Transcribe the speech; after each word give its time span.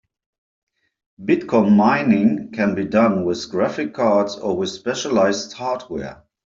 Bitcoin 1.23 1.75
mining 1.77 2.49
can 2.53 2.73
be 2.73 2.85
done 2.85 3.23
with 3.23 3.51
graphic 3.51 3.93
cards 3.93 4.35
or 4.35 4.57
with 4.57 4.69
specialized 4.71 5.53
hardware. 5.53 6.23